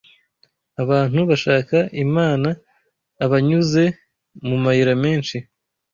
[0.81, 2.43] abantu bashaka Iman
[3.25, 3.83] abanyuze
[4.47, 5.37] mu mayira menshi